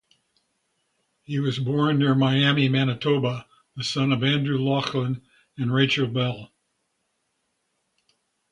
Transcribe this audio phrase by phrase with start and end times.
[1.21, 5.21] He was born near Miami, Manitoba, the son of Andrew Laughlin
[5.59, 6.51] and Rachel Bell.